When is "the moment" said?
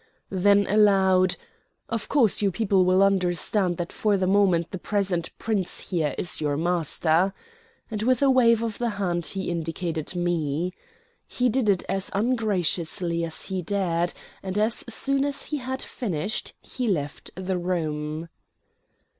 4.17-4.71